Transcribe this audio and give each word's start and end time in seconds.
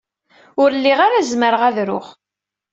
Ur 0.61 0.69
lliɣ 0.77 0.99
ara 1.07 1.27
zemreɣ 1.29 1.61
ad 1.67 1.77
ruɣ. 1.87 2.07